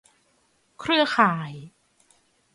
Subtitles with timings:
[0.79, 1.51] เครือข่าย